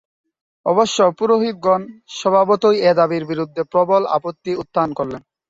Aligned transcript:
অবশ্য 0.65 0.97
পুরোহিতগণ 1.17 1.81
স্বভাবতই 2.17 2.77
এ 2.81 2.91
দাবীর 2.99 3.23
বিরুদ্ধে 3.31 3.61
প্রবল 3.71 4.01
আপত্তি 4.17 4.51
উত্থাপন 4.61 4.89
করলেন। 4.97 5.21